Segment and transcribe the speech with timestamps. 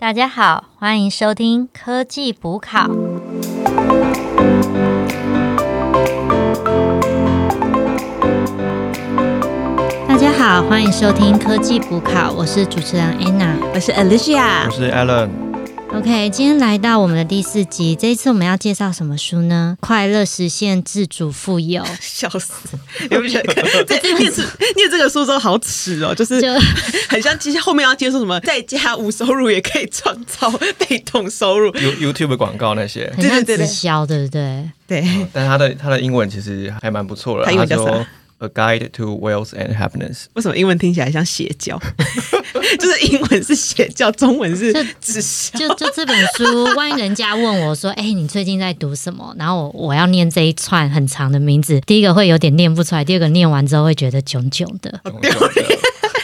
[0.00, 2.88] 大家好，欢迎收听科技补考。
[10.08, 15.49] 大家好，欢迎收听科技补考，我是主持人 Anna，我是 Alicia，我是 Alan。
[15.92, 19.76] OK，今天来到我们的第四集，这一次我们要介绍什么书呢？
[19.80, 21.84] 快乐实现自主富有。
[22.00, 22.52] 笑死！
[23.00, 24.42] 你不觉得这念这
[24.76, 26.14] 念这个书之后好耻哦？
[26.14, 26.48] 就是就
[27.10, 30.48] 很像其实后面要接受什么，在家无收入也可以创造
[30.78, 31.66] 被动收入。
[31.74, 34.70] You YouTube 广告那些，很像直销，对不对？
[34.86, 37.44] 对，但他的他的英文其实还蛮不错的。
[37.44, 38.06] 他英文叫啥说
[38.40, 40.24] A Guide to Wealth and Happiness。
[40.34, 41.80] 为什么英文听起来像邪教？
[42.78, 45.58] 就是英文是邪教，中文是就直销。
[45.58, 55.00] 就就这本书，万一人家问我说：“哎、你最近在读什么？”然后我我要念这一串很长的名字，第一个会有点念不出来，第二个念完之后会觉得囧囧的。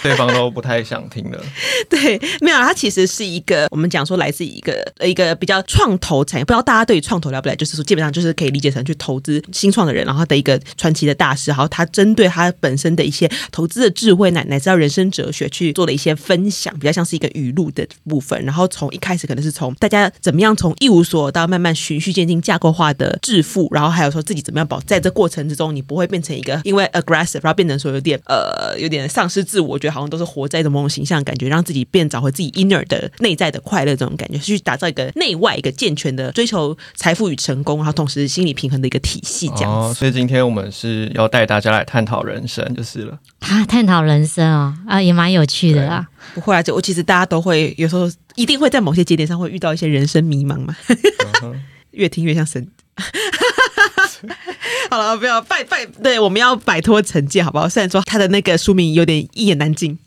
[0.06, 1.42] 对方都不太想听了。
[1.90, 7.56] 对，没有，它其实是一个我们讲说来自一个呃一个比较创投产业，不知道大家对于创投了不了解？
[7.56, 18.40] 就是说基本上就是可以理解成去投资新创的人，然后的一个传奇的大师，然后他针对他本身的一些投资的智慧乃乃至到人生哲学去做了一些分享，比较像是一个语录的部分。
[18.44, 39.98] 然后从一开始可能是从大家怎么样从一无所有到慢慢循序渐进架构化的致富，然后还有说自己怎么样保在这过程之中，你不会变成一个因为 aggressive，然后变成说有点呃有点丧失自我，我觉得好像都是活在一种某种形象感觉，让自己变找回自己 inner 的内在的快乐这种感觉，去打造一个内外一个健全的追求财富与成功，然后同时心理平衡的一个体系这样哦，子。
[39.98, 43.18] 所以今天我们是要带大家来探讨人生，就是了。
[43.40, 46.06] 啊，探讨人生哦，啊，也蛮有趣的啊。
[46.34, 50.76] 不会啊，就我其实大家都会有时候一定会在某些节点上会遇到一些人生迷茫嘛，
[51.92, 52.66] 越听越像神。
[54.90, 57.68] 好了，不要拜拜，对，我们要摆脱成见，好不好？
[57.68, 59.98] 虽然说他的那个书名有点一言难尽，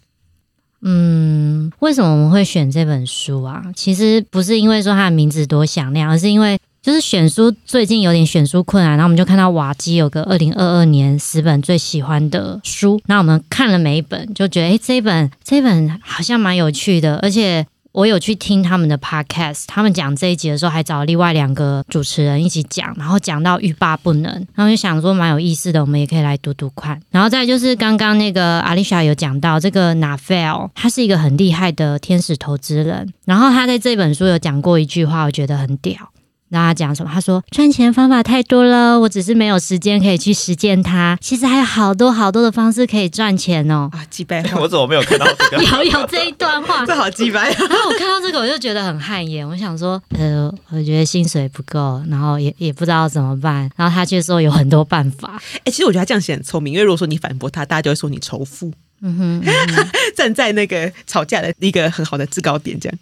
[0.81, 3.63] 嗯，为什么我们会选这本书啊？
[3.75, 17.65] 其实不是因为说它的名字多响亮，而是因为就是选书最近有点选书困难，然后我们就看到瓦基有个二零二二年十本最喜欢的书，那我们看了每一本，就觉得诶，这一本这一本好像蛮有趣的，而且。
[17.92, 27.02] 我有去听他们的 podcast，他们讲这一集的时候，还找另外两个主持人一起讲，然后讲到欲罢不能，然后就想说蛮有意思的，我们也可以来读读看。
[27.10, 36.11] 然后再就是刚刚那个阿丽莎有讲到这个 Nafel，他是一个很厉害的天使投资人，然后他在这本书有讲过一句话，我觉得很屌。
[36.49, 37.11] 然后他讲什么？
[37.14, 41.17] 他说赚钱方法太多了，我只是没有时间可以去实践它。
[41.21, 43.89] 其实还有好多好多的方式可以赚钱哦。
[43.93, 45.64] 啊，击败 我怎么没有看到这个？
[45.83, 47.49] 有有这一段话，这 好击败。
[47.52, 49.48] 然后我看到这个，我就觉得很汗颜。
[49.48, 53.70] 我想说，呃，我觉得薪水不够，然后也也不知道怎么办。
[53.76, 55.42] 然后他却说有很多办法。
[55.64, 58.71] 哎、其实我觉得他这样写很聪明，因为如果说你反驳他，大家就会说你仇富，
[59.02, 62.98] 嗯哼，嗯哼站在那个吵架的一个很好的制高点，这样。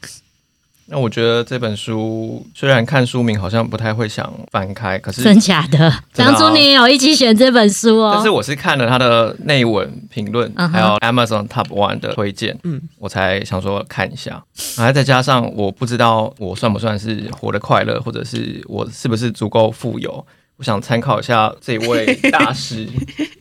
[0.89, 5.77] 那我觉得这本书虽然看书名好像不太会想翻开，可是真假的？
[6.13, 8.11] 真的啊当初你也有一起选这本书哦。
[8.15, 14.41] 但是我是看了他的内文评论，还有 Amazon Top One 的推荐，嗯嗯，我才想说看一下。
[14.77, 22.87] 然后再加上我不知道我算不算是活得快乐，或者是我是不是足够富有，我想参考一下这位大师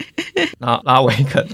[0.58, 1.46] 那拉维肯，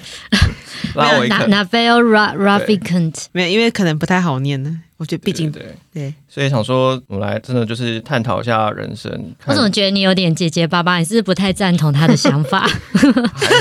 [0.96, 4.80] 拉维那肯，那 Navel Ra Ravikant，没有，因为可能不太好念呢。
[4.98, 5.60] 我觉得毕竟对
[5.92, 9.10] 对，对，所以想说我们来真的就是探讨一下人生。
[9.46, 10.98] 我怎么觉得你有点结结巴巴？
[10.98, 12.68] 你是不是不太赞同他的想法？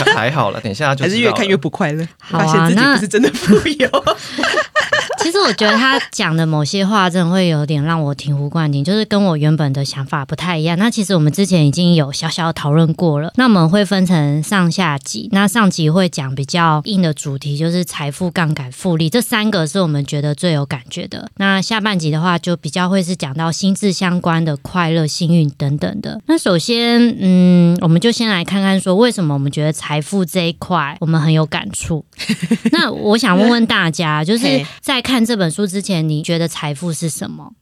[0.06, 3.90] 还还好了，等一下就还是越看越不不快乐，好啊发现自己那不是真的富有。
[5.24, 10.78] 其实我觉得他讲的某些话真的会有点让我醍醐灌顶，就是跟我原本的想法不太一样。
[10.78, 13.32] 那其实我们之前已经有小小讨论过了。
[13.36, 21.30] 那我们会分成上下集，那上集会讲比较硬的主题，就是财富、杠杆、复利这三个是我们觉得最有感觉的。
[21.38, 26.22] 那下半集的话，就比较会是讲到心智相关的快乐、幸运等等的。
[26.28, 32.04] 那首先，嗯，我们就先来看看说为什么我们觉得财富这一块我们很有感触。
[32.72, 37.54] 那我想问问大家，就是 在看这本书之前，你觉得财富是什么？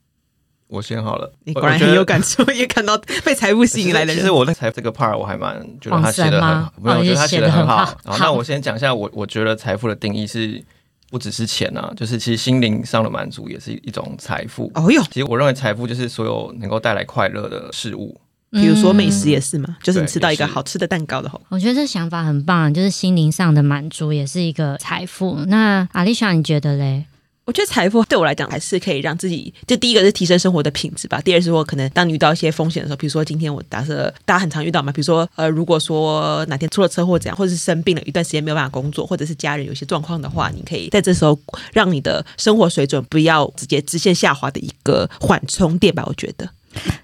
[0.68, 4.30] 我先好了，你果然很有感触， 也看到被财富吸引来的人其实。
[4.30, 7.78] 我那财这个 part 我还蛮觉得他写的很好，没有，哦我觉得他写的很好。
[7.78, 10.64] 好然后，好那我先讲一下我我觉得财富的定义是
[11.10, 14.72] 不只是钱啊，就是其实心灵上的满足也是一种财富。
[14.76, 18.16] 哦哟，其实我认为财富就是所有能够带来快乐的事物。
[18.52, 25.36] 比如说美嗯食也是嘛，就是你吃到一个好吃的蛋糕的话，我觉得这想法很棒，就是心灵上的满足也是一个财富。
[25.48, 27.06] 那阿丽莎，你觉得嘞？
[27.50, 31.20] 我觉得财富对我来讲还是可以让自己，就第一个是提升生活的品质吧。
[31.20, 41.40] 第二是我可能当你遇到一些风险的时候，比如说今天我假设大家很常遇到嘛，比如说呃，如果说哪天出了车祸怎样，或者是生病了一段时间没有办法工作，或者是家人有些状况的话，你可以在这时候
[41.74, 46.04] 让你的生活水准不要直接直线下滑的一个缓冲垫吧。
[46.06, 46.48] 我觉得。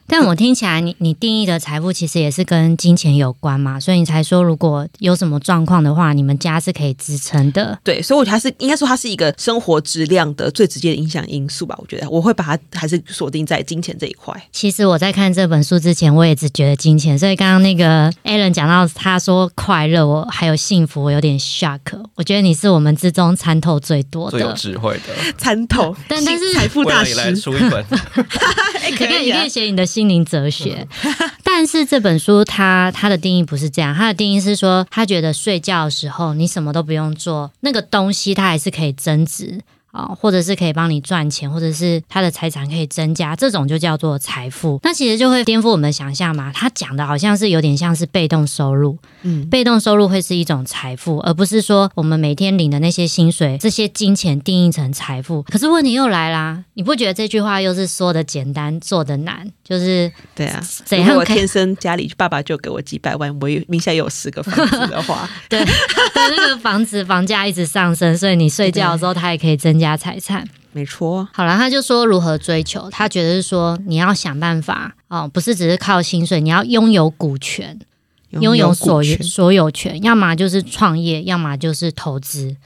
[0.08, 7.78] 但我听起来，你你定义的财富其实也是跟金钱有关嘛，所以你才说如果有什么状况的话，你们家是可以支撑的。
[7.84, 11.76] 对，所以我觉得还是应该说它是一个生活质量的最直接的影响因素吧。
[11.80, 14.36] 我觉得我会把它还是锁定在金钱这一块。
[14.52, 21.80] 其实我在看这本书之前，我也只觉得金钱，所以刚刚那个 Alan 讲到他说快乐，我还有幸福，我有点 shock。
[22.16, 25.34] 我觉得你是我们之中参透最多的最有，智慧的。
[25.38, 27.84] 参透，但但是财富大未来你来师，出一本，
[28.82, 30.86] 哎可以可以写你的心灵哲学，
[31.42, 39.62] 但是这本书它它的定义不是这样，它的定义是说，他觉得睡觉的时候你什么都不用做，那个东西它还是可以增值。
[39.96, 44.78] 啊、或者是可以帮你赚钱，或者是他的财产可以增加，这种就叫做财富。
[44.84, 46.52] 那其实就会颠覆我们的想象嘛。
[46.54, 55.42] 他讲的好像是有点像是被动收入，嗯，被动收入会是一种财富，而不是说我们每天领的那些薪水，这些金钱定义成财富。
[55.44, 59.50] 可是问题又来啦，你不觉得这句话又是说的简单，做的难？
[59.64, 60.62] 就是对啊。
[60.84, 70.48] 怎样我天生家里爸爸就给我几百万，我有名下有十个房子的话， 对对那个房子房价一直上升，所以你睡觉的时候它也可以增加财产。
[70.72, 77.80] 没错，好了，他就说如何追求，他觉得是说你要想办法哦，不是只是靠薪水，你要拥有股权，
[78.30, 82.58] 拥有所有所有权，要么就是创业，要么就是投资。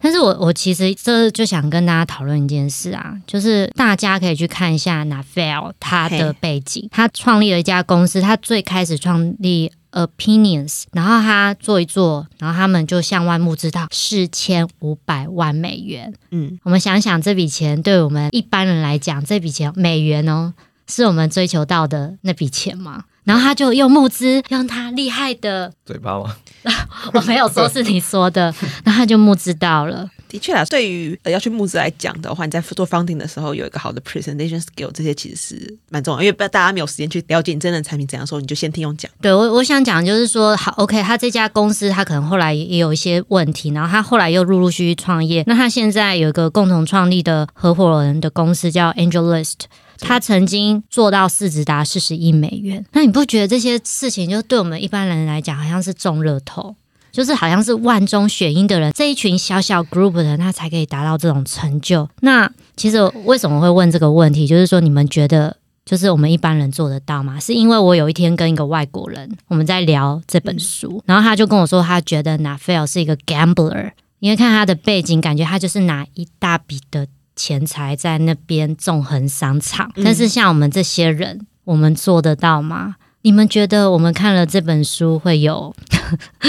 [0.00, 16.12] 但是我我其实这就想跟大家讨论一件事啊，就是大家可以去看一下 Nafel 他的背景，他创立了一家公司，他最开始创立 Opinions，然后他做一做，然后他们就向外募资到四千五百万美元。
[16.30, 20.54] 嗯，我们想想这笔钱对我们一般人来讲，这笔钱美元哦，
[20.88, 23.04] 是我们追求到的那笔钱吗？
[23.24, 26.34] 然后他就用募资，用他厉害的，嘴巴吗？
[27.14, 28.52] 我没有说是你说的，
[28.82, 30.10] 然后他就募资到了。
[30.32, 39.12] 的确啊，对于呃要去募资来讲的话，你在做 founding 的时候有一个好的 presentation skill，这些其实是蛮重要，因为大家没有时间去了解你真正的产品怎样的时候，你就先听我讲。
[39.20, 45.44] 对我，我想讲就是说，好，OK，他这家公司他可能后来也有一些问题，然后他后来又陆陆续续创业。
[45.46, 49.56] 那他现在有一个共同创立的合伙人的公司叫 AngelList，
[49.98, 52.82] 他曾经做到市值达四十亿美元。
[52.92, 56.74] 那你不觉得这些事情就对我们一般人来讲，好像是中乐透？
[57.12, 62.08] 就是好像是万中选一的人，这一群小小 group 的人，他才可以达到这种成就。
[62.20, 64.46] 那其实为什么会问这个问题？
[64.46, 65.54] 就是说，你们觉得
[65.84, 67.38] 就是我们一般人做得到吗？
[67.38, 77.06] 是因为我有一天跟一个外国人我们在聊这本书，然后他就跟我说，他觉得 Nafel 是一个 gambler，因为看他的背景，感觉他就是拿一大笔的
[77.36, 79.92] 钱财在那边纵横商场。
[80.02, 82.96] 但是像我们这些人，我们做得到吗？
[83.22, 85.74] 你们觉得我们看了这本书会有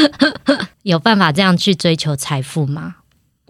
[0.81, 2.95] 有办法这样去追求财富吗？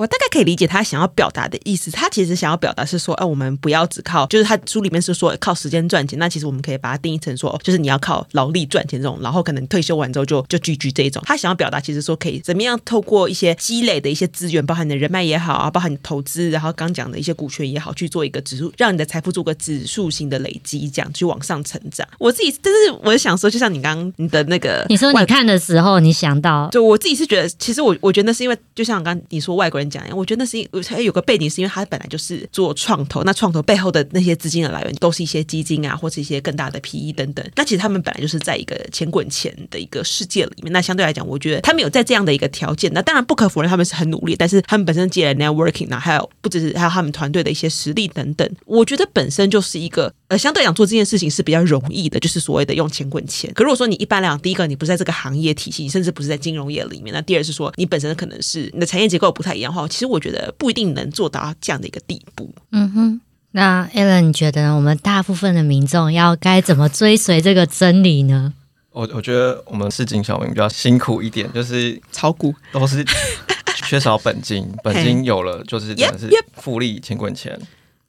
[0.04, 1.90] 我大概可以理解他想要表达的意思。
[1.90, 6.20] 他其实想要表达是说，哎、我们不要只靠，就是他书里面是说靠时间赚钱。
[6.20, 11.24] 那其实我们可以把它定义成说，就是你要靠劳力赚钱这种，然后可能退休完之后就就居居这一种。
[11.26, 22.06] 他想要表达其实说，可以怎么样透过一些积累的一些资源，包含你的人脉也好啊，包含你投资，然后刚讲的一些股权也好，去做一个指数，让你的财富做个指数型的累积，这样去往上成长。
[22.20, 37.46] 我自己，但是我想说，就像你刚刚你的那个，你说你看的时候，你想到就我自己是觉得，其实我我觉得是因为，就像刚你说外国人讲，我觉得那是因还有个背景，是因为他本来就是做创投，那创投背后的那些资金的来源都是一些基金啊，或是一些更大的 PE 等等。
[37.56, 40.74] 那其实他们本来就是在一个钱滚钱的一个世界里面。
[40.74, 53.54] 那相对来讲，我觉得他们有在这样的一个条件，那当然不可否认他们是很努力，但是他们本身借了 networking 啊，还有不只是还有他们团队的一些实力等等，我觉得本身就是一个呃，相对来讲做这件事情是比较容易的，就是所谓的用钱滚钱。
[53.54, 62.52] 可如果说你一般来讲，第一个你不是在这个行业体系，你甚至不是在金融业里面，那第二是说你本身可能是你的产业结构不太一样的话，其实我觉得不一定能做到这样的一个地步。
[62.72, 63.22] 嗯哼。
[63.52, 64.76] 那 Alan，你觉得？
[64.76, 68.52] 我们大部分的民众要该怎么追随这个真理呢？
[68.92, 73.06] 我我觉得我们市井小民比较辛苦一点，就是炒股都是
[73.86, 77.60] 缺少本金，本金有了就是真的是复利钱滚钱。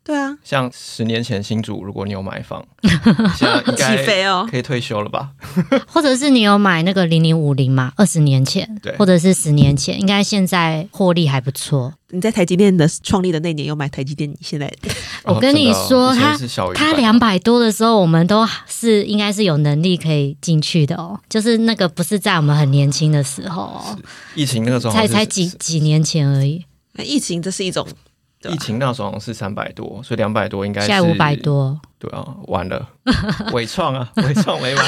[0.04, 5.30] 对啊，像十年前新竹，如果你有买房， 现在应该起飞哦可以退休了吧？
[5.88, 7.90] 或者是你有买那个零零五零嘛？
[7.96, 11.94] 二十年前对，或者是十年前，应该现在获利还不错。
[12.10, 14.70] 你在台积电的创立的那年有买台积电，你现在
[15.24, 21.18] 我跟你说，哦真的哦以前他是小于他100两百多的时候，我们都是应该是有能力可以进去的哦。
[21.30, 23.98] 就是那个不是在我们很年轻的时候哦，
[24.34, 26.62] 疫情那个时候才才几几年前而已。
[26.92, 27.84] 那疫情这是一种
[28.50, 31.34] 疫情那时候好像是三百多，所以两百多应该是现在五百。
[31.36, 31.78] 多。
[31.98, 32.86] 对啊，完了，
[33.52, 34.84] 伟创啊，伟创没完。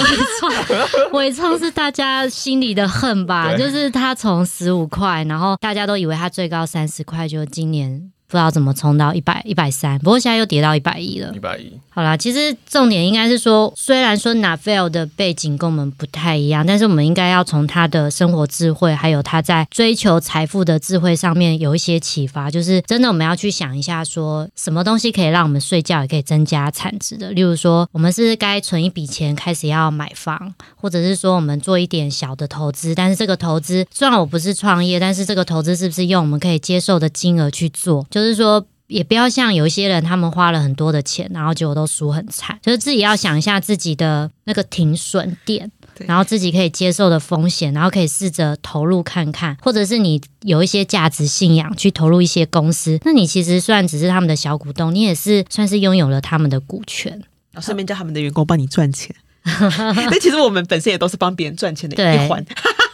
[1.13, 3.55] 伟创是大家心里的恨吧？
[3.55, 11.39] 对就是他从十五块，然后大家都以为他最高三十块，就今年不知道怎么冲到一百一百三，不过现在又跌到一百一了一。
[11.39, 22.51] 百一，好啦，其实重点应该是说，虽然说 Navel 的背景跟我们不太一样，但是我们应该要从他的生活智慧，还有他在追求财富的智慧上面有一些启发。
[22.51, 27.31] 就是真的，我们要去想一下说什么东西可以让我们睡觉也可以增加产值的。
[27.31, 38.05] 例如说，我们是该存一笔钱开始要买房，或者是说我们做一点小的投资，但是这个投资虽然我不是创业，但是这个投资是不是用我们可以接受的金额去做？
[38.17, 38.67] 就是说。
[38.89, 42.57] 也不要像有一些人，他们花了很多的钱，然后结果都输很惨。
[42.63, 45.69] 就是自己要想一下自己的那个停损点，
[46.07, 57.11] 然后自己可以接受的风险，然后可以试着投入看看，或者是你有一些价值信仰去投入一些公司，那你其实虽然只是他们的小股东，你也是算是拥有了他们的股权。
[57.51, 59.13] 然后顺便叫他们的员工帮你赚钱。
[59.43, 62.47] 但其实我们本身也都是帮别人赚钱的一环，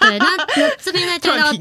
[0.02, 1.52] 对，那那这边再突带到。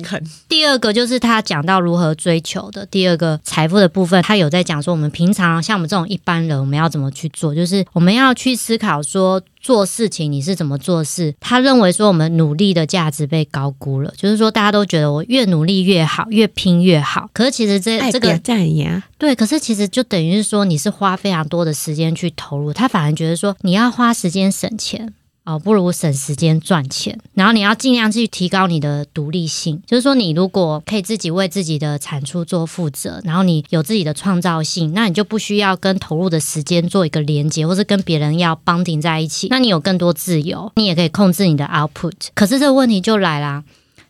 [0.47, 11.33] 第二个就是他讲到如何追求的第二个财富的部分，他有在讲说我们平常像我们这种一般人，我们要怎么去做，就是我们要去思考说做事情你是怎么做事。
[11.39, 17.29] 他认为说我们努力的价值被高估了，就是说大家都觉得我越努力越好，越拼越好。
[17.33, 25.13] 可是其实这这个赞呀，对，可是其实就等于是说你是花非常多的时间去投入，他反而觉得说你要花时间省钱。
[25.43, 29.81] 哦，不如省时间赚钱，然后你要尽量去提高你的独立性。
[29.87, 39.47] 就是说，你如果可以自己为自己的产出做负责，然后你有自己的创造性，那你就不需要跟投入的时间做一个连接，或是跟别人要绑定在一起。
[39.49, 42.13] 那你有更多自由，你也可以控制你的 output。
[42.35, 43.63] 可是这个问题就来啦。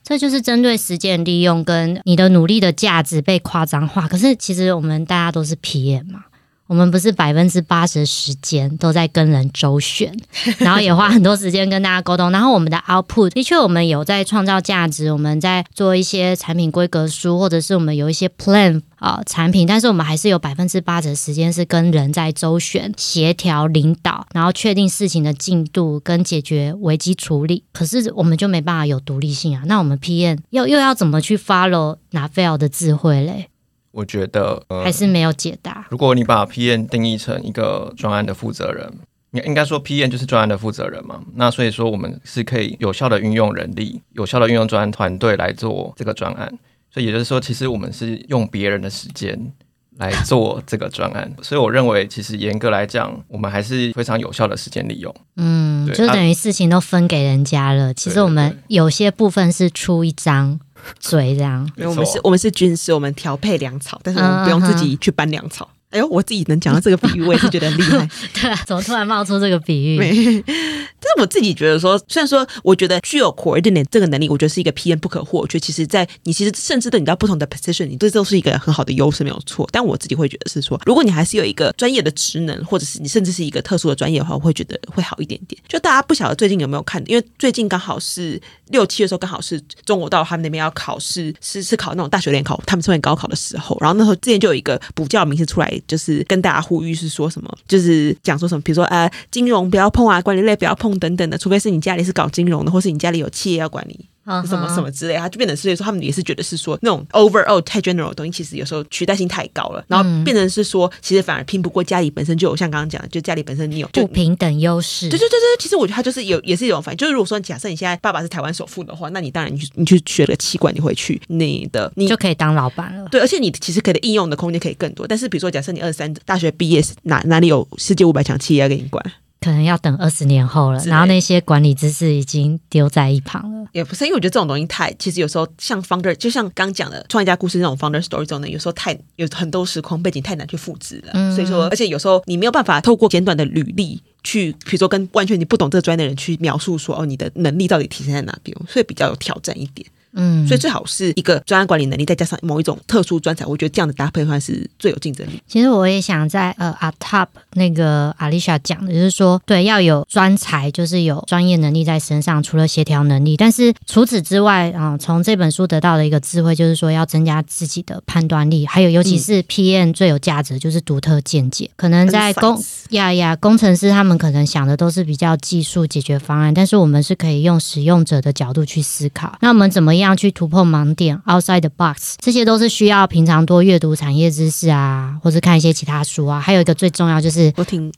[0.04, 4.08] 这就是针对时间利用跟你的努力的价值被夸张化。
[4.08, 6.24] 可是其实我们大家都是 PM 嘛，
[6.72, 10.10] 我们不是百分之八十的时间都在跟人周旋，
[10.58, 12.32] 然后也花很多时间跟大家沟通。
[12.32, 27.66] 然后我们的 output 的确，我们有在创造价值，我们在做一些产品规格书，或者是我们有一些 plan 啊、产品，但是我们还是有百分之八十的时间是跟人在周旋、协调、领导，然后确定事情的进度跟解决危机处理。
[27.74, 29.64] 可是我们就没办法有独立性啊。
[29.66, 33.50] 那我们 PM 又又要怎么去 follow 拿 fail 的智慧嘞？
[33.92, 35.86] 我觉得、呃、还是没有解答。
[35.90, 38.92] 如果你把 PM 定义成一个专案的负责人，
[39.32, 41.22] 应应该说 PM 就是专案的负责人嘛。
[41.36, 46.52] 那所以说我们是可以有效的运用人力，有效的运用专案团队来做这个专案。
[46.94, 49.54] 所以也就是说，其实我们是用别人的时间
[49.98, 51.34] 来做这个专案。
[51.42, 55.16] 所以我认为，其实严格来讲，我们还是非常有效的时间利用。
[55.38, 57.94] 嗯，就等于事情都分给人家了。
[57.94, 60.60] 其实我们有些部分是出一张
[61.00, 61.70] 嘴这样。
[61.76, 65.70] 因为我们是我们是军师，我们调配粮草，但是我们不用自己去搬粮草。
[65.92, 68.10] 哎呦，我自己能讲到这个比喻，我也是觉得很厉害。
[68.34, 69.98] 对啊，怎么突然冒出这个比喻？
[70.00, 75.60] 没，但是我自己觉得说，虽然说我觉得具有 coordinate 这个能力，我觉得是一个 PM 不可或缺。
[75.60, 79.68] 其实，在你其实甚至对你到不同的 position，你这都是一个很好的优势，没有错。
[79.72, 85.62] 但我自己会觉得是说，如果你还是有一个专业的职能，或者是你甚至是一个特殊的专业的话，我会觉得会好一点点。
[85.68, 93.78] 就大家不晓得最近有没有看，因为最近刚好是六七月的时候，刚好是中国到他们那边要考试，是是考那种大学联考，他们称为高考的时候。
[93.82, 104.08] 然后那时候之前就有一个补教名词出来，就是跟大家呼吁是说什么，就是讲说什么，比如说呃，金融不要碰啊，管理类不要碰等等的，除非是你家里是搞金融的，或是你家里有企业要管理。
[104.26, 115.10] 什么什么之类，他就变成是说，他们也是觉得是说那种 overall 太 general 的东西，其实有时候取代性太高了，然后变成是说，其实反而拼不过家里本身就有像刚刚讲的，就家里本身你有就不平等优势。
[115.10, 116.98] 对对对对，其实我觉得他就是有，也是一种反应。
[116.98, 123.08] 就是如果说假设你现在爸爸是台湾首富的话，那你当然你去你去学了气管，你回去你的你就可以当老板了。
[123.10, 125.08] 对，而且你其实可以应用的空间可以更多。
[125.08, 129.04] 但是比如说，假设你二十三大学毕业，哪哪里有世界五百强企业要给你管？
[129.44, 133.68] 可能要等二十年后了，然后那些管理知识已经丢在一旁了。
[133.72, 141.12] 也不是，因为我觉得这种东西太，其实有时候像 founder，就像刚讲的创业家故事那种 founder story 中呢，有时候太有很多时空背景太难去复制了。
[141.16, 149.88] 嗯所以说，而且有时候你没有办法透过简短的履历去，比如说跟完全你不懂这个专业的人去描述说，哦，你的能力到底体现在哪边，所以比较有挑战一点。
[150.14, 155.42] 嗯，所以最好是一个专案管理能力，再加上某一种特殊专才，我觉得这样的搭配算是最有竞争力。
[155.48, 171.70] 其实我也想在呃 a top 那个 Alicia 讲的，就是说，对，要有专才，就是有专业能力在身上，除了协调能力，但是除此之外啊、从这本书得到的一个智慧，就是说要增加自己的判断力，还有尤其是 PM 最有价值就是独特见解。
[171.76, 179.38] 可能在工呀呀，工程师他们可能想的都是比较技术解决方案，但是我们是可以用使用者的角度去思考。
[179.42, 186.40] 那我们怎么样去突破盲点，outside the box，这些都是需要平常多阅读产业知识啊，或是看一些其他书啊。
[186.40, 187.92] 还有一个最重要就是，我挺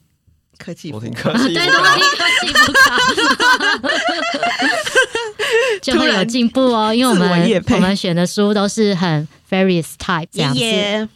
[0.58, 2.52] 科技我，挺科技，对，我挺科技
[5.92, 6.94] 就会有进步哦。
[6.94, 10.60] 因为我们我们选的书都是很 various type 这耶样子。
[10.60, 11.08] 耶！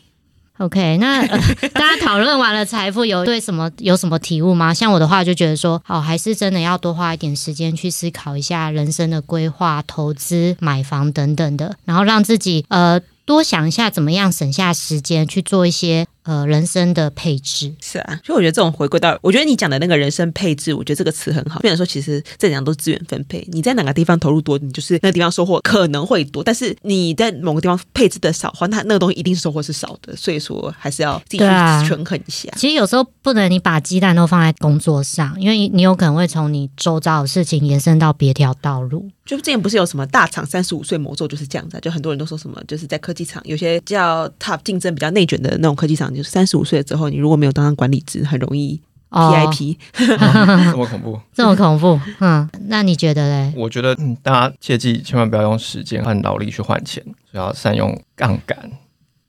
[0.59, 1.39] OK，那、呃、
[1.73, 4.75] 大家讨论完了财富，有对什么有什么体悟吗？
[4.75, 17.75] 像我的话，就觉得说，好，还是真的要多花一点时间去思考一下人生的规划、投资、买房等等的，然后让自己呃多想一下怎么样省下时间去做一些呃人生的配置。
[17.81, 21.59] 是啊，所以我觉得这种回归到，我觉得你讲的那个人生配置，我觉得这个词很好。
[21.63, 30.15] 虽然说，其实这两都是资源分配，你在哪个地方投入多，你就是那个地方收获可能会多，但是你在某个地方配置的少的话，那那个东西一定是收获是少的。
[30.15, 32.51] 所以说，还是要自己权衡一下。
[32.57, 39.09] 其实有时候不能你把鸡蛋都放在工作上，因为你有可能会从你周遭的事情延伸到别条道路。
[39.29, 48.81] 就之前不是有什么大厂三十五岁魔咒就是这样子、啊，就很多人都说什么，就是在科技厂有些叫 top 竞争比较内卷的那种科技厂，就是三十五岁之后，你如果没有当上管理职，很容易
[49.11, 49.77] 哦 PIP。
[49.93, 51.21] 这么恐怖。
[51.37, 53.53] 这么恐怖，嗯，那你觉得嘞？
[53.55, 58.59] 我觉得、嗯、大家切记千万不要用时间和劳力去换钱，所以要善用杠杆。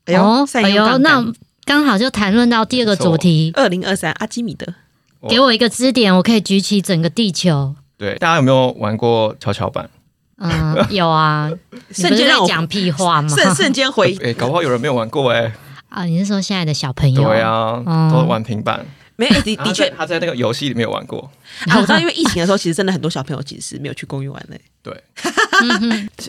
[0.05, 1.33] 哎呦，善用杠杆那
[1.65, 4.65] 刚好就谈论到第二个主题，二零二三阿基米德，
[5.19, 7.75] 我给我一个支点，我可以举起整个地球。
[7.99, 9.87] 对，大家有没有玩过跷跷板？
[10.37, 11.51] 嗯，有啊，
[11.91, 13.27] 瞬间让我在讲屁话吗？
[13.27, 15.51] 瞬瞬间回哎、 搞不好有人没有玩过哎、
[15.89, 17.21] 啊，你是说现在的小朋友？
[17.21, 18.85] 对啊，嗯都玩平板。
[19.17, 21.29] 没有，的的确他在那个游戏里面有玩过。
[21.67, 24.57] 啊，我知道，因为疫情的时候，其实真的很多小朋友其实是没有去公园玩的。
[24.81, 24.95] 对，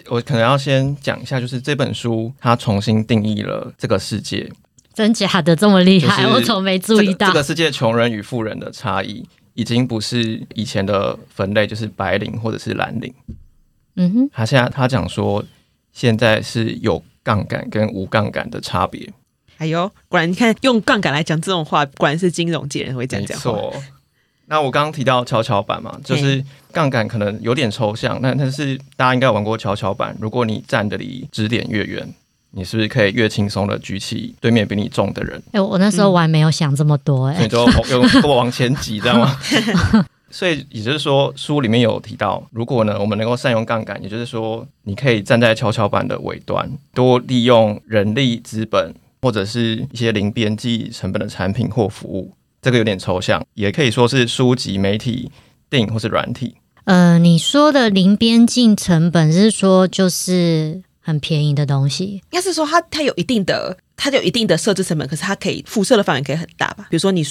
[0.08, 4.50] 我可能要先讲一下，就是这本书它重新定义了这个世界，
[4.92, 7.28] 真假的这么厉害，就是我怎么没注意到？
[7.28, 9.24] 这个这个世界穷人与富人的差异，
[9.60, 13.12] 已经不是以前的分类，就是白领或者是蓝领。
[13.96, 15.44] 嗯哼，他现在他讲说，
[15.92, 19.12] 现在是有杠杆跟无杠杆的差别。
[19.58, 23.50] 哎呦，果然你看用杠杆来讲这种话，果然是金融界人会讲没这样话。
[23.50, 23.82] 错。
[24.46, 30.16] 那我刚刚提到跷跷板嘛，就是杠杆可能有点抽象，那但是大家应该玩过跷跷板。
[30.18, 32.08] 如果你站的离支点越远，
[32.52, 35.40] 你是不是可以越轻松的举起对面比你重的人？
[35.52, 39.36] 哎、我那时候我还没有想这么多、哎、所以就 用多往前挤，知道吗？
[40.32, 52.32] 所以也就是说，书里面有提到，如果呢我们能够善用杠杆，也就是说，你可以站在跷跷板的尾端，多利用人力资本或者是一些零边际成本的产品或服务。
[52.62, 55.32] 这个有点抽象，也可以说是书籍、媒体、
[55.68, 56.54] 电影或是软体。
[56.84, 66.86] 呃，你说的零边境成本是说就是很便宜的东西，应该是说它它有一定的，它有一定的设置成本，可是它可以辐射的范围可以很大吧？
[66.90, 67.24] 比如说你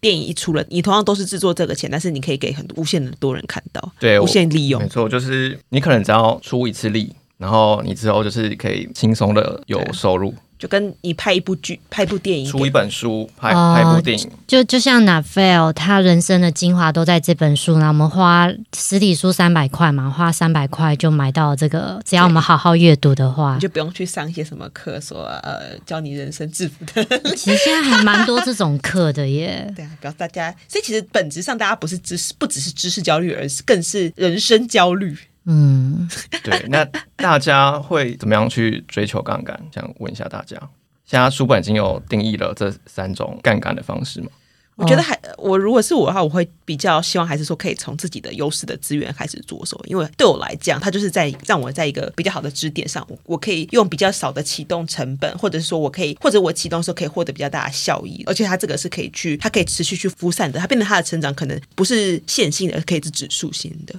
[0.00, 4.88] 电影一出了，你同样都是制作这个钱，但是你可以给很多无限的多人看到，对，无限利用没。
[4.88, 10.34] 错，就是你可能只要出一次力，然后你之后就是可以轻松的有收入。
[10.64, 27.04] 就跟你拍一部剧、拍一部电影，出一本书，拍哦拍一部电影，就就像 Navel 他人生的精华都在这本书，那我们花实体书三百块嘛，花三百块就买到这个，只要我们好好阅读的话你，就不用去上一些什么课，说呃教你人生致富的。
[27.36, 29.70] 其实现在还蛮多这种课的耶。
[29.76, 35.14] 对啊，不要大家，所以其实本质上大家不是知识，不只是知识焦虑，而是更是人生焦虑。
[35.46, 36.08] 嗯，
[36.42, 36.84] 对，那
[37.16, 39.58] 大家会怎么样去追求杠杆？
[39.72, 40.56] 想问一下大家，
[41.04, 44.28] 现在书本已经有定义了这三种杠杆的方式吗？
[44.76, 63.94] 我觉得还，我如果是我的话，我会比较希望还是说可以从自己的优势的资源开始着手，因为对我来讲，它就是在让我在一个比较好的支点上，我我可以用比较少的启动成本，或者是说我可以，或者我启动的时候可以获得比较大的效益，而且它这个是可以去，它可以持续去疏散的，它变成它的成长可能不是线性的，可以是指数型的。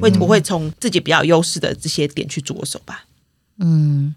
[0.00, 3.04] 会不会从自己比较优势的这些点去着手吧。
[3.58, 4.14] 嗯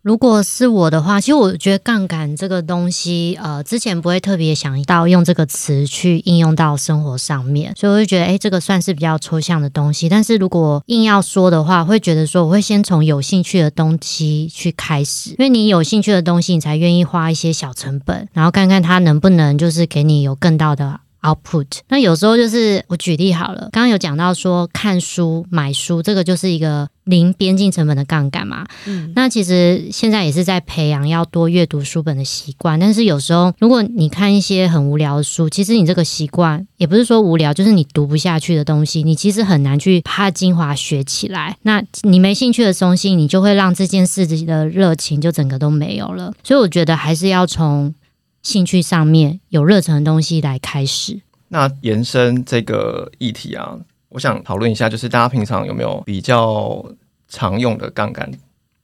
[0.00, 10.08] 如果是我的话，其实我觉得杠杆这个东西，呃，之前不会特别想到用这个词去应用到生活上面，所以我就觉得，诶，这个算是比较抽象的东西。
[10.08, 21.66] 但是如果硬要说的话，会觉得说，我会先从有兴趣的东西去开始，因为你有兴趣的东西，你才愿意花一些小成本，然后看看它能不能就是给你有更大的 output。
[21.88, 28.66] 那有时候就是我举例好了，刚刚有讲到说看书、买书，这个就是一个零边境成本的杠杆嘛。
[28.86, 41.56] 嗯，那其实现在也是在培养要多阅读书本的习惯，但是有时候如果你看一些很无聊的书，其实你这个习惯也不是说无聊，就是你读不下去的东西，你其实很难去把它精华学起来。
[41.62, 46.32] 那你没兴趣的东西，你就会让这件事情的热情就整个都没有了。
[46.44, 47.92] 所以我觉得还是要从
[48.42, 51.20] 兴趣上面有热忱的东西来开始。
[51.48, 53.78] 那延伸这个议题啊，
[54.10, 56.84] 我想讨论一下，就是大家平常有没有比较
[57.28, 58.30] 常用的杠杆。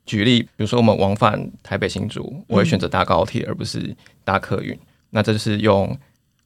[0.06, 4.78] 举例，比如说我们往返台北新竹，我会选择搭高铁而不是搭客运，
[5.10, 5.96] 那这就是用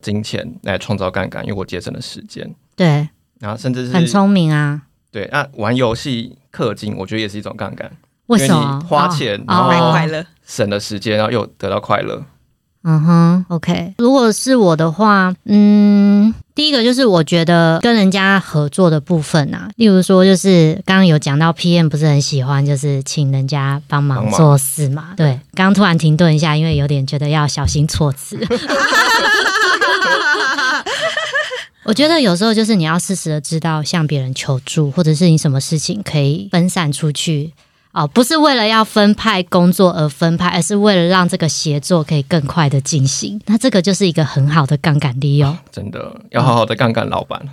[0.00, 2.48] 金钱来创造杠杆，因为我节省了时间。
[2.76, 3.08] 对，
[3.40, 4.82] 然后甚至是很聪明啊。
[5.10, 7.90] 对，那玩游戏氪金，我觉得也是一种杠杆，
[8.26, 12.24] 为什么花钱哦然后买哦快乐，省了时间，然后又得到快乐。
[12.84, 13.94] 嗯哼，OK。
[13.98, 25.08] 如果是我的话，嗯，第一个就是我觉得跟人家合作的部分啊，例如说就是刚刚有讲到 PM 不是很喜欢，就是请人家帮忙做事嘛。
[25.16, 28.38] 对，刚刚突然停顿一下，因为有点觉得要小心措辞。
[31.84, 37.52] 我觉得有时候就是你要适时的知道向别人求助，或者是你什么事情可以分散出去。
[37.98, 43.40] 哦，不是为了要分派工作而分派，而是为了让这个协作可以更快的进行。
[43.46, 45.58] 那这个就是一个很好的杠杆利用。
[45.72, 47.44] 真的要好好的杠杆老板。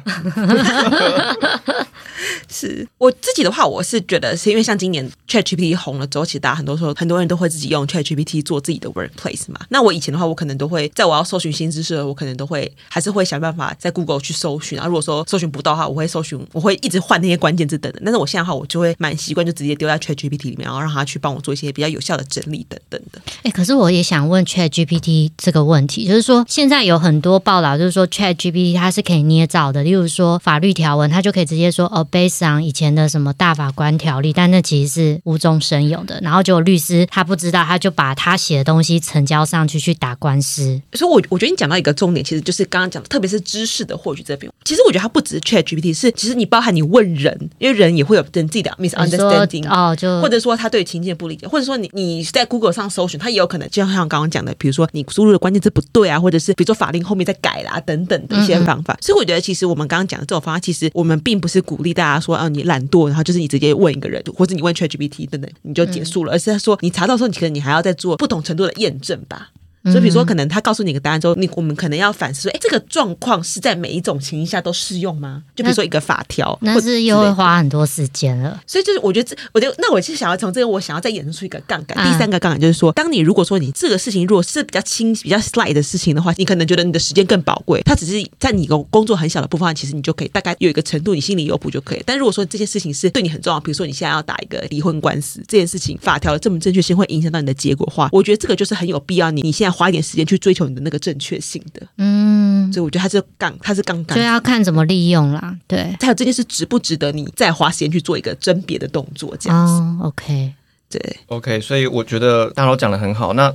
[2.48, 9.60] 是我自己的话，我是觉得是因为像今年 ChatGPT 红了之后，其实大家很多时候很多人都会自己用 ChatGPT 做自己的 workplace 嘛。
[9.70, 14.76] 那我以前的话，我可能都会在我要搜寻新知识的时候，我可能都会还是会想办法在 Google 去搜寻。
[14.78, 18.02] 然后如果说搜寻不到的话，我会搜寻，我会一直换那些关键字等等。
[18.06, 23.22] 但是我现在的话，我就会蛮习惯，就直接丢在 ChatGPT 里面，然后让他去帮我做一些比较有效的整理等等的。
[23.44, 36.20] 哎，可是我也想问 Chat GPT 这个问题，就是说现在有很多报道，就是说 Chat GPT 它是可以捏造的，例如说法律条文，它就可以直接说哦，based on 以前的什么大法官条例，但那其实是无中生有的。
[36.22, 40.82] 然后结果律师他不知道，他就把他写的东西呈交上去去打官司。
[40.94, 44.52] 所以我，我觉得你讲到一个重点，其实就是刚刚讲的，特别是知识的获取这边。
[44.64, 49.68] 其实我觉得它不只是 Chat GPT，是其实你包含你问人，因为人也会有人自己的 misunderstanding。
[49.70, 58.98] 哦，就或者说他对情境不理解，或者说你你在 Google 上搜寻，他也有可能就像刚刚讲的，比如说你输入的关键字不对啊，或者是比如说法令后面再改啦等等的一些方法。
[59.02, 69.50] 所以我觉得其实我们刚刚讲的这种方法，其实我们并不是鼓励大家说，哦、你懒惰，然后就是你直接问一个人，或者你问 ChatGPT 等等，你就结束了，而是他说你查到的时候，你可能你还要再做不同程度的验证吧。
[69.86, 75.44] 所以，比如说，可能他告诉你一个答案之后，你我们可能要反思说，哎，这个状况是在每一种情形下都适用吗？
[75.56, 78.60] 就比如说一个法条，那是又会花很多时间了。
[78.66, 81.98] 所以就是我觉得这，我觉得那我是想要从这个，我想要再衍生出一个杠杆。
[81.98, 87.82] 嗯第三个杠杆就是说，当你如果说你这个事情如果是比较轻、比较 slight 的事情的话，你可能觉得你的时间更宝贵。
[87.84, 92.04] 它只是在你工工作很小的部分，其实你就可以大概有一个程度，你心里有谱就可以。
[92.06, 101.86] 但如果说这件事情是对你很重要，比如说你现在要打一个离婚官司，这件事情法条的正不正确性会影响到你的结果的话，我觉得这个就是很有必要你你现在花一点时间去追求你的那个正确性的。
[101.98, 104.24] 嗯，所以我觉得它是杠，它是杠杆就。
[104.24, 105.56] 要看怎么利用啦。
[105.68, 109.74] 对，还有这件事值不值得你再花时间去做一个甄别的动作，这样子。
[109.74, 110.54] 哦，OK，
[110.90, 113.34] 对，OK，所以我觉得大家都讲的很好。
[113.34, 113.54] 那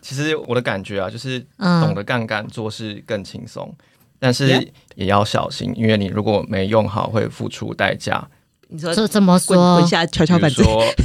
[0.00, 3.72] 其实我的感觉啊，就是嗯懂得杠杆做事更轻松，
[4.18, 4.48] 但是
[4.96, 8.26] 也要小心，因为你如果没用好，会付出代价。
[8.72, 9.86] 你说这怎么滚说滚？
[9.88, 11.04] 下跷跷板子，比如说，对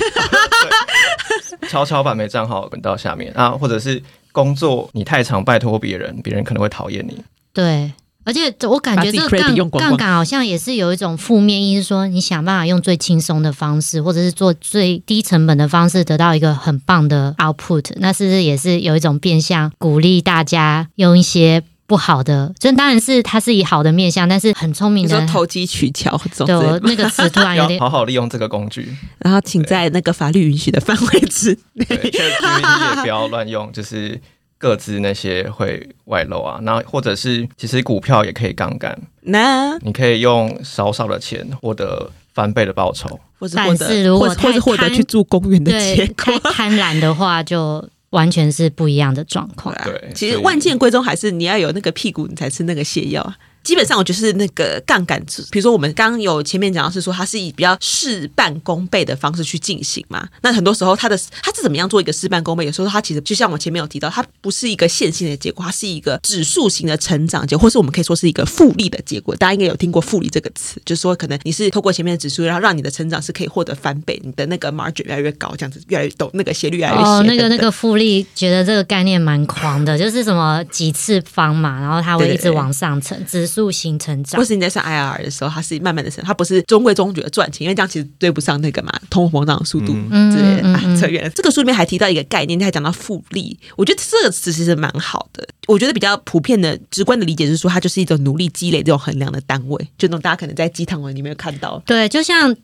[1.69, 7.17] 跷跷板没站好，滚到下面啊，或者是工作你太常拜托别人，别人可能会讨厌你。
[7.53, 7.91] 对，
[8.23, 17.93] 而且我感觉这个杠杠杆好像也是有一种负面意思，说你想办法用最轻松的方式，或者是做最低成本的方式，得到一个很棒的 output。
[17.97, 22.51] 那是不是也是有一种变相鼓励大家用一些不好的？
[22.59, 25.33] 就当然是他是以好的面向，但是很聪明的你说。
[25.33, 31.85] 投机取巧这种 对，之类的那个词突然有点 要好好利用这个工具，然后请在那个法律允许的范围之内。
[31.89, 34.19] 也不要乱用，就是
[34.57, 36.59] 各自那些会外漏啊。
[36.61, 43.19] 那或者是其实股票也可以杠杆，那你可以用少少的钱获得翻倍的报酬。
[43.53, 46.39] 但或者获得，是如果或者获得去住公园的对结太。
[46.51, 49.75] 贪婪的话，就完全是不一样的状况。
[49.75, 53.37] 啊对其实万剑归宗还是你要有那个屁股，你才吃那个泻药啊。
[53.65, 60.29] 基本上，我就是那个杠杆，比如说我们刚刚有前面讲到是说，它是以比较事半功倍的方式去进行嘛。
[60.43, 62.63] 那很多时候，它的它是怎么样做一个事半功倍？
[62.63, 69.35] 有时候它其实就像我前面有提到，它不是一个线性的结果，它是一个指数型的成长结果，或是我们可以说是一个复利的结果。
[69.35, 77.03] 大家应该有听过复利这个词，就是说可能你是透过前面的指数，然后让你的成长是可以获得翻倍，你的那个 margin 越来越高，这样子越来越陡，那个斜率越来越斜。
[77.03, 84.45] 哦，那个那个复利，觉得这个概念蛮狂的，就是什么几次方嘛，然后它会一直往上乘，指数型成长或。
[84.45, 90.61] 是你在上 IRR 的时候，它是慢慢的升，它不是中规中矩的赚钱，因为这样其实追不上那个嘛通货膨胀的速度嗯之类的。
[90.61, 91.29] 嗯嗯嗯啊，扯远了。
[91.31, 95.47] 这个书里面还提到一个概念，它还讲到复利，我觉得这个词其实蛮好的。
[95.67, 101.81] 我觉得比较普遍的、直观的理解是说，它就是一种努力积累这种衡量的单位，就那种大家可能在鸡汤文里面有看到。
[101.85, 102.55] 对，就像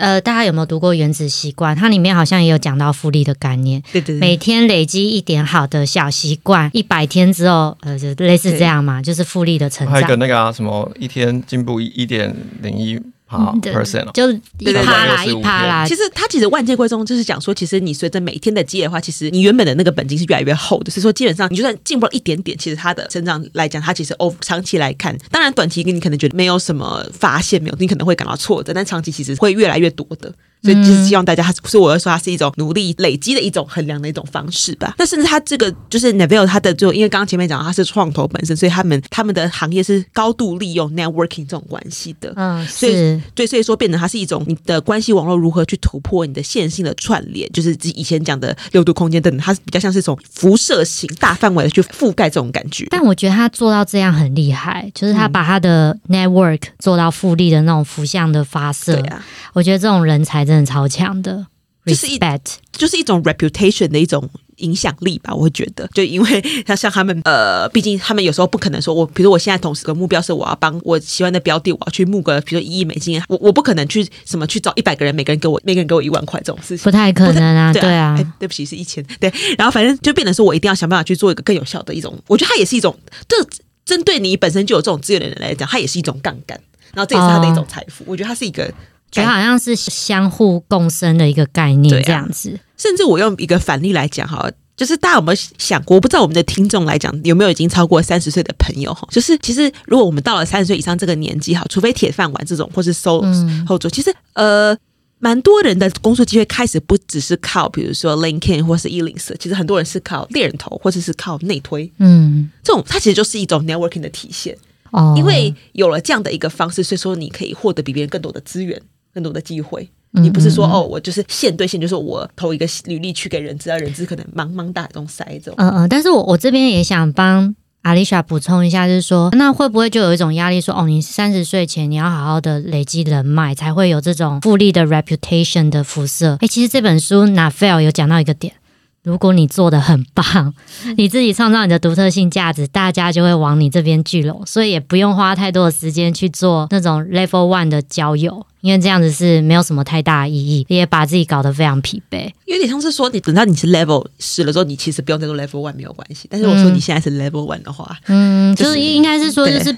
[0.00, 1.76] 呃，大家有没有读过《原子习惯》？
[1.78, 9.94] 它里面好像也有讲到复利的概念，对对对，每天累积一点好的小习惯，一百天之后，呃，就类似这样嘛，就是复利的成长。
[9.94, 12.98] 还有一个那个啊，什么一天进步一一点零一
[13.38, 15.94] 好对 percent 哦，就一趴啦，一趴啦其。
[15.94, 20.90] 实它其实万界归宗就是讲说，其实你随着每天的积累的话，其实你原本的那个本金是越来越厚的。
[20.90, 30.32] 所以说，基本上你就算进步了一点点，其实它的成长来讲，它其实哦长期来看，当然短期你可能觉得没有什么发现，没有你可能会感到挫折，但长期其实会越来越多的。
[30.62, 34.94] 所以就是希望大家，它所以我要说它是一种努力累积的一种衡量的一种方式吧。
[34.98, 42.32] 那甚至它这个就是 Neville 它的就因为刚刚前面讲到它是创投本身，所以他们他们的行业是高度利用 networking 这种关系的。
[42.36, 52.86] 嗯，所以是，对，所以说变成它是一种你的关系网络如何去突破你的线性的串联，就是以前讲的六度空间等等，它是比较像是一种辐射型、大范围的去覆盖这种感觉。
[52.90, 58.94] 但我觉得他做到这样很厉害，就是他把他的 network 做到复利的那种浮向的发射。
[58.94, 61.46] 对啊，我觉得这种人才真的超强的
[61.86, 62.40] 就是一，respect。
[62.72, 76.90] 就是一种 reputation 的一种影响力吧，我会觉得，就因为他像他们，呃， 毕竟他们有时候不可能说我，比如说我现在同时个目标是我要帮我喜欢的标的，我要去募个，比如说一亿美金，我我不可能去什么去找一百个人，每个人给我每个人给我一万块这种事情不。
[76.90, 79.04] 太可能啊，对 对啊哎，对不起，是一千。
[79.18, 82.96] 对，然后反正就变成说我一定要想办法去做一个更有效的一种，我觉得它也是一种，
[83.28, 83.36] 这
[83.84, 86.58] 针对你本身就有这种资源的人来讲，它也是一种杠杆。
[86.92, 88.72] 然后这也是它的一种财富，我觉得它是一个
[89.10, 92.58] 觉得好像是相互共生的一个概念，这样子。
[92.76, 95.96] 甚至我用一个反例来讲哈，就是大家有没有想过？
[95.96, 99.06] 我不知道我们的听众来讲有没有已经超过三十岁的朋友哈？
[99.10, 104.76] 就是其实如果我们到了三十岁以上这个年纪哈，除非铁饭碗这种，或是收嗯后座，其实呃。
[105.22, 114.56] 蛮多人的工作机会开始不只是靠，比如说 LinkedIn 或是 e l i n s 其实很多人是靠猎人头，或者是靠内推，嗯，这种它其实就是一种 networking 的体现。
[114.92, 118.80] 哦，因为有了这样的一个方式，所以说你可以获得比别人更多的资源、
[119.12, 119.82] 更多的机会。
[120.12, 125.54] 嗯你不是说哦，我就是线对线，就是我投一个履历去给人资，而人资可能茫茫大海中塞这种。
[125.56, 136.36] 嗯嗯，但是我我这边也想帮阿丽莎补充一下，就是说，那会不会就有一种压力说，哦，你三十岁前你要好好的累积人脉，才会有这种复利的 reputation 的辐射？
[136.40, 138.52] 诶，其实这本书 n a f e l 有讲到一个点。
[139.02, 140.52] 如果你做的很棒，
[140.96, 152.30] 你自己创造你的独特性价值，大家就会往你这边聚拢，所以也不用花太多的时间去做那种 level one 的交友，因为这样子是没有什么太大的意义，也把自己搞得非常疲惫。
[152.44, 156.28] 有点像是说，你等到你是 level 十了之后，你其实不用再做 level one 没有关系。
[156.30, 159.74] 但是我说你现在是 level one 的话，嗯，就就是是应该是说，就是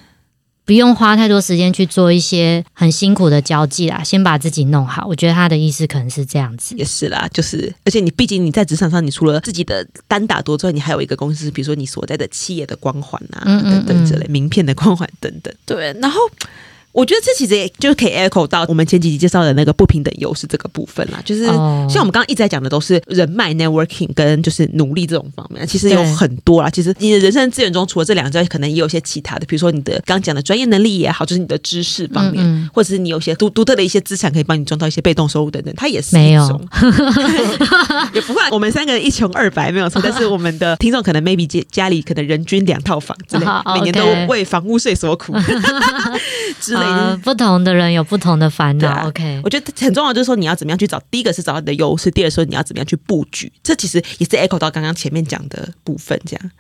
[0.64, 5.06] 不用花太多时间去做一些很辛苦的交际啦，先把自己弄好。
[5.06, 6.74] 我觉得他的意思可能是这样子。
[6.76, 15.54] 也是啦，就是而且你毕竟你在职场上，你除了自己的单打独斗之外，你还有一个公司，比如说你所在的企业的光环啊，嗯嗯等等之类，名片的光环等等。
[15.66, 16.20] 对，然后。
[16.92, 21.86] 我觉得这其实也就可以 echo 到我们前几集介绍的那个不平等优势这个部分啦，就是哦。
[21.90, 26.68] 像我们刚刚一直在讲的都是人脉 networking 跟就是努力这种方面，其实有很多啦。
[26.70, 32.70] 其实你的人生资源中，除了这两个之外，可能也有一些其他的，比如说你的刚刚讲的专业能力也好，就是你的知识方面，嗯嗯。
[32.72, 36.44] 或者是你有一些独独特的一些资产可以帮你赚到一些被动收入等等，它也是没有。
[36.44, 36.68] 一种。
[38.12, 45.34] 也不会，我们三个人一穷二白没有错， 但是我们的听众可能 maybe 家家里可能人均两套房之类，每年都为房屋税所苦
[46.84, 47.16] 呃，。
[47.18, 48.88] 不同的人有不同的烦恼。
[48.88, 56.20] 啊 OK，我觉得很重要，就是说你要怎么样去找，第一个是找到你的优势，第二说你要怎么样去布局，这其实也是 echo 到刚刚前面讲的部分。
[56.24, 56.50] 这样，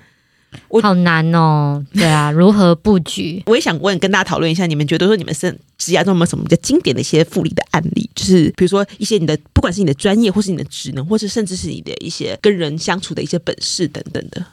[0.68, 1.84] 我好难哦。
[1.94, 3.42] 对啊， 如何布局？
[3.46, 8.08] 我也想问跟大家讨论一下，你们觉得说你们是职涯中有没有什么比较经典的一些复利的案例？
[8.14, 14.44] 就是比如说一些你的，不管是你的专业，或是你的职能，或是甚至是你的一些跟人相处的一些本事等等的。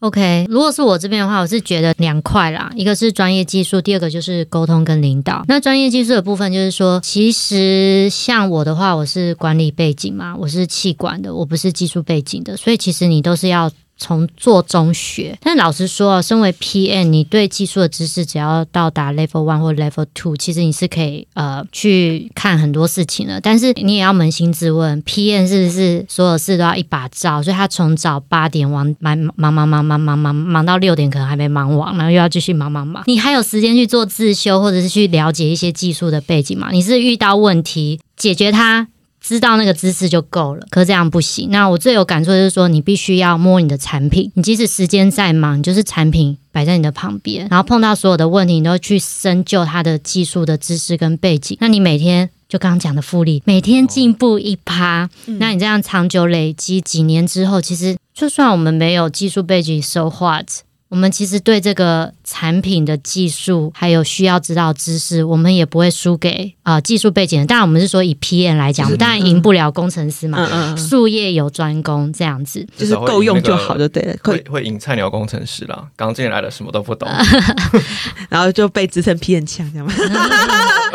[0.00, 5.44] OK，如果是我这边的话，我是觉得两块啦，一个是专业技术，第二个就是沟通跟领导。
[5.48, 13.70] 那专业技术的部分就是说，其实像我的话，我是管理背景嘛，我是气管的，我不是技术背景的，所以其实你都是要。
[13.98, 23.40] 从做中学，但老实说啊，身为 PM，你对技术的知识只要到达 Level One 或 Level Two，其实你是可以呃去看很多事情的。
[23.40, 27.42] 但是你也要扪心自问，PM 是不是所有事都要一把照？
[27.42, 33.02] 所以他从早八点忙忙忙忙忙忙忙忙忙到六点，可能还没忙完，然后又要继续忙忙忙。
[33.06, 36.68] 你还有时间去做自修，或者是去了解一些技术的背景吗？
[36.70, 38.88] 你是遇到问题解决它。
[39.28, 41.50] 知道那个知识就够了，可是这样不行。
[41.50, 51.58] 那我最有感触的就是说，你必须要摸你的产品，你即使时间再忙，你就是产品摆在你的旁边，然后碰到所有的问题，你都去深究它的技术的知识跟背景。
[51.60, 60.46] 那你每天就刚刚讲的复利，每天进步一趴，那你这样长久累积几年之后，其实就算我们没有技术背景，so what？
[60.88, 67.46] 我们其实对这个产品的技术还有需要知道知识，我们也不会输给啊、呃技术背景的。
[67.46, 70.38] 当然，我们是说以 PM 来讲，当然赢不了工程师嘛。
[70.40, 74.16] 嗯嗯嗯，术业有专攻这样子，就是够用就好就对了。
[74.22, 77.06] 会会，会赢菜鸟工程师啦，刚进来的什么都不懂，
[78.30, 79.92] 然后就被职称 P N 枪这样吗？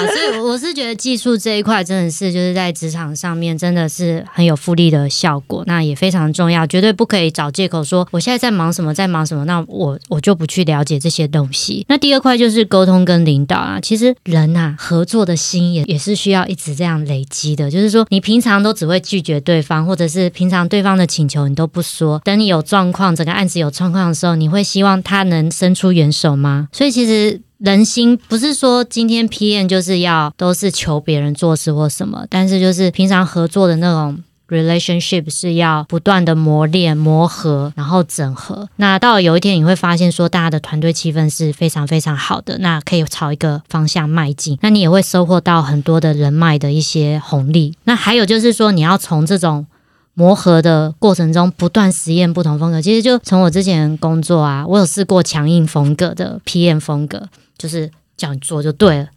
[0.00, 11.84] 啊，所以我是觉得技术这一块真的是就是在职场上面真的是很有复利的效果，那也非常重要，绝对不可以找借口说我现在在忙什么，在忙什么，那我我就不去了解这些东西。
[11.88, 26.68] 那第二块就是沟通跟领导啊，其实人啊合作的心也也是需要一直这样累积的，就是说你平常都只会拒绝对方，或者是平常对方的请求你都不说，等你有状况，整个案子有状况的时候，你会希望他能伸出援手吗？
[26.72, 27.40] 所以其实。
[27.60, 34.18] 人心不是说今天 PM 就是要都是求别人做事或什么，但是就是平常合作的那种
[34.48, 38.66] relationship 是要不断的磨练、磨合，然后整合。
[38.76, 44.58] 那到了有一天你会发现说，大家的团队气氛是非常非常好的，那可以朝一个方向迈进。
[44.62, 47.76] 那你也会收获到很多的人脉的一些红利。
[47.84, 49.66] 那还有就是说，你要从这种
[50.14, 52.80] 磨合的过程中不断实验不同风格。
[52.80, 57.28] 其实就从我之前工作啊，我有试过强硬风格的 PM 风格。
[57.60, 59.08] 就是这样做就对了，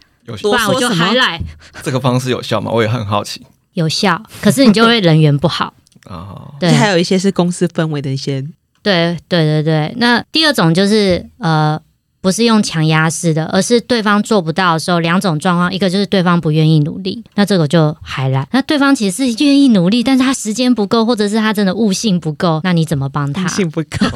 [0.42, 1.42] 不然我就还来。
[1.82, 2.70] 这个方式有效吗？
[2.70, 3.46] 我也很好奇。
[3.74, 6.52] 有效，可是你就会人缘不好啊。
[6.60, 8.46] 对，还有一些是公司氛围的一些。
[8.82, 11.82] 对对对对，那第二种就是呃，
[12.24, 18.48] 不是用强压式的，而是对方做不到的时候，两种状况，一个就是对方不愿意努力，那这个就还来。
[18.52, 23.44] 那对方其实是愿意努力，但是他时间不够，或者是他真的悟性不够，那你怎么帮他？
[23.44, 24.08] 悟性不够。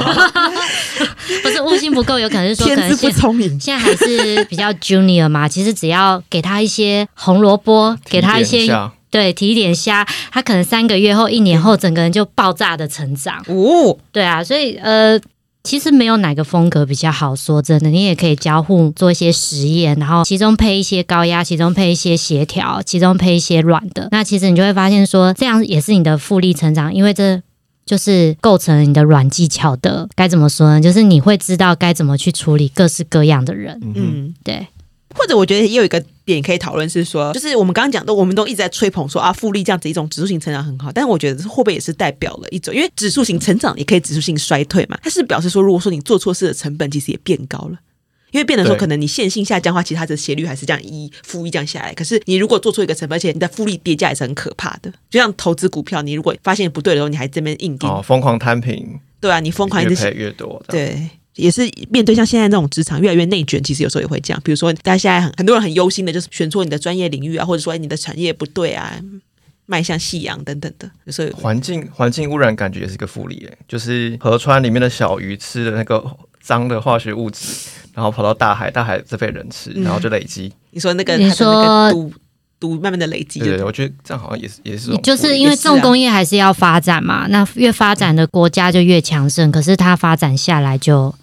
[1.44, 5.46] 不是悟性不够，有可能是说可能 不聪明，现在还是比较 junior 嘛。
[5.46, 8.66] 其实只要给他一些红萝卜，给他一些
[9.12, 13.44] 对提一点虾，他可能三个月后、一年后，整个人就爆炸的成长。
[13.48, 15.20] 哦，对啊，所以呃，
[15.68, 17.36] 其实没有哪个风格比较好。
[17.36, 24.08] 说真的，你也可以交互做一些实验，然后其中配一些高压，其中配一些协调，其中配一些软的。
[24.12, 27.42] 那其实你就会发现说，这样也是你的复利成长，因为这。
[27.88, 30.82] 就是构成你的软技巧的，该怎么说呢？
[30.82, 33.80] 就是你会知道该怎么去处理各式各样的人。
[33.96, 34.68] 嗯，对。
[35.18, 40.92] 或者我觉得也有一个点可以讨论是说，就是我们刚刚讲的，我们都一直在吹捧说啊，复利这样子一种指数型成长很好。
[40.92, 44.98] 但是我觉得会不会也是代表了一种，因为指数型成长也可以指数性衰退嘛？
[45.02, 47.78] 它是表示说，如果说你做错事的成本其实也变高了。
[48.32, 51.94] 因为变得说，可能你线性下降的话，其实它的斜率还是这样一负一这样下来。
[51.94, 54.92] 可是你如果做出一个成本，而且你的复利跌价也是很可怕的。
[55.10, 59.00] 就像投资股票，你如果发现不对的时候，你还这边硬盯，疯狂摊平。
[59.22, 60.62] 对啊，你疯狂越赔越多。
[60.68, 64.42] 对，也是面对像现在这种职场越来越内卷，其实有时候也会这样。
[64.44, 69.00] 比如说，大家现在很很多人很忧心的，就是选错你的专业领域啊，或者说你的产业不对啊，
[69.66, 70.92] 迈向夕阳等等的。
[71.06, 76.04] 有时候环境环境污染感觉也是一个复利，哎，就是河川里面的小鱼吃的那个
[76.42, 77.46] 脏的化学物质。
[77.94, 80.54] 然后跑到大海，大海再被人吃，然后就累积。
[80.70, 82.14] 你说那个，你说毒
[82.60, 84.96] 毒慢慢的累积，对，我觉得这样好像也是也是。
[85.00, 91.16] 就是因为重工业还是要发展嘛，那越发展的国家就越强盛，可是它发展下来就。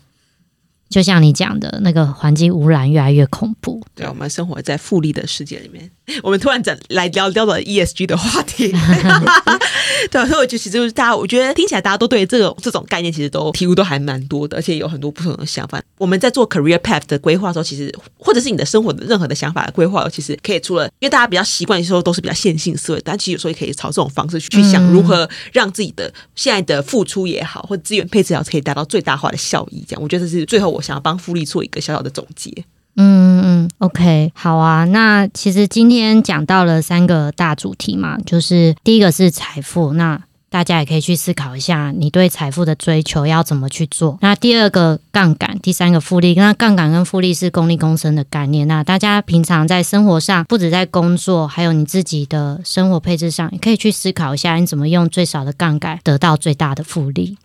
[0.94, 5.90] 就像你讲的那个环境污染越来越恐怖，对，我们生活在复利的世界里面。
[6.22, 8.70] 我们突然讲来聊聊了 ESG 的话题，
[10.12, 15.82] 对，所以我觉得其实就是大家，我觉得听起来大家都对这个这种概念其实都体悟都还蛮多的，而且有很多不同的想法。
[15.98, 29.82] 我们在做 career path 的规划的时候，其实或者是你的生活的任何的想法的规划，其实可以除了因为大家比较习惯说都是比较线性思维，但其实有时候也可以朝这种方式去想如何让自己的现在的付出也好，或资源配置也好，可以达到最大化的效益。
[29.88, 30.83] 这样，我觉得这是最后我。
[30.84, 32.64] 想要帮复利做一个小小的总结。
[32.96, 34.84] 嗯嗯，OK，好啊。
[34.84, 44.16] 那其实今天讲到了三个大主题嘛，就是第一个是财富，那大家也可以去思考一下，你对财富的追求要怎么去做。
[44.20, 48.68] 那第二个杠杆，第三个复利，那杠杆跟复利是功利共生的概念。
[48.68, 57.36] 那大家平常在生活上，不止在工作，还有你自己的生活配置上，也可以去思考一下，你怎么用最少的杠杆得到最大的复利。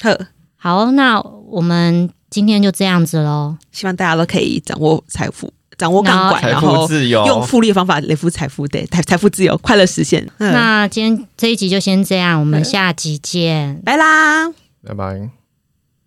[0.00, 2.08] 呵，好，那我们。
[2.34, 6.88] 今天就这样子喽，希望大家都可以掌握财富，掌握杠杆，然后
[7.28, 10.28] 用复利的方法累积财富，对财财富自由，快乐实现。
[10.38, 14.50] 那今天这一集就先这样，我们下集见，拜啦，
[14.84, 15.43] 拜拜。